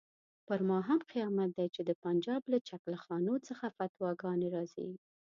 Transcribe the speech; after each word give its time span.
پر 0.47 0.59
ما 0.67 0.79
هم 0.87 0.99
قیامت 1.11 1.49
دی 1.57 1.67
چې 1.75 1.81
د 1.85 1.91
پنجاب 2.03 2.41
له 2.51 2.57
چکله 2.69 2.97
خانو 3.05 3.35
څخه 3.47 3.65
فتواګانې 3.77 4.47
راځي. 4.55 4.89